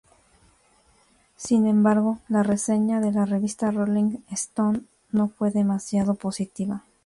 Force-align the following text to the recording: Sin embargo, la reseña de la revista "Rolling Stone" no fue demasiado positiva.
Sin 1.35 1.67
embargo, 1.67 2.17
la 2.27 2.41
reseña 2.41 2.99
de 3.01 3.11
la 3.11 3.23
revista 3.25 3.69
"Rolling 3.69 4.23
Stone" 4.31 4.81
no 5.11 5.27
fue 5.29 5.51
demasiado 5.51 6.15
positiva. 6.15 6.83